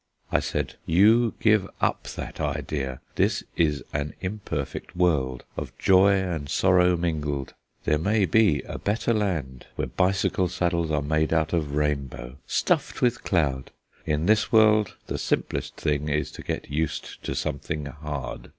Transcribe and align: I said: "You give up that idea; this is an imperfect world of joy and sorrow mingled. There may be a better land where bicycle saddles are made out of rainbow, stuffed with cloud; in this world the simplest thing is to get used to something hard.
I 0.31 0.39
said: 0.39 0.77
"You 0.87 1.35
give 1.39 1.69
up 1.79 2.05
that 2.15 2.39
idea; 2.41 3.01
this 3.17 3.43
is 3.55 3.83
an 3.93 4.15
imperfect 4.19 4.95
world 4.95 5.43
of 5.55 5.77
joy 5.77 6.13
and 6.13 6.49
sorrow 6.49 6.97
mingled. 6.97 7.53
There 7.83 7.99
may 7.99 8.25
be 8.25 8.63
a 8.65 8.79
better 8.79 9.13
land 9.13 9.67
where 9.75 9.85
bicycle 9.85 10.47
saddles 10.47 10.89
are 10.89 11.03
made 11.03 11.31
out 11.35 11.53
of 11.53 11.75
rainbow, 11.75 12.37
stuffed 12.47 13.03
with 13.03 13.23
cloud; 13.23 13.69
in 14.03 14.25
this 14.25 14.51
world 14.51 14.95
the 15.05 15.19
simplest 15.19 15.75
thing 15.75 16.09
is 16.09 16.31
to 16.31 16.41
get 16.41 16.71
used 16.71 17.23
to 17.23 17.35
something 17.35 17.85
hard. 17.85 18.49